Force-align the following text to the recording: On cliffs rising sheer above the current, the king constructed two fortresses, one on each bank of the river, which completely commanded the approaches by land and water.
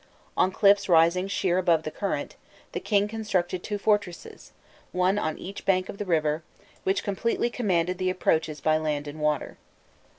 On 0.35 0.51
cliffs 0.51 0.89
rising 0.89 1.27
sheer 1.27 1.59
above 1.59 1.83
the 1.83 1.91
current, 1.91 2.35
the 2.71 2.79
king 2.79 3.07
constructed 3.07 3.61
two 3.61 3.77
fortresses, 3.77 4.51
one 4.91 5.19
on 5.19 5.37
each 5.37 5.63
bank 5.63 5.89
of 5.89 5.99
the 5.99 6.05
river, 6.05 6.41
which 6.83 7.03
completely 7.03 7.51
commanded 7.51 7.99
the 7.99 8.09
approaches 8.09 8.59
by 8.61 8.79
land 8.79 9.07
and 9.07 9.19
water. 9.19 9.57